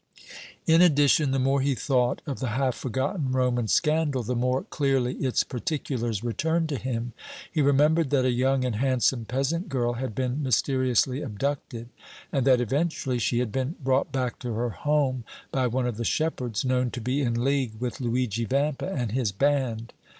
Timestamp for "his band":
19.11-19.93